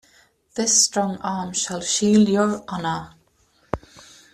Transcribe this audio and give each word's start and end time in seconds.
This 0.55 0.83
strong 0.85 1.17
arm 1.17 1.53
shall 1.53 1.79
shield 1.81 2.27
your 2.27 2.63
honor. 2.67 3.13